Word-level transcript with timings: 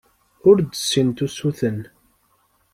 Ur 0.49 0.57
d-ssint 0.67 1.19
usuten. 1.25 1.79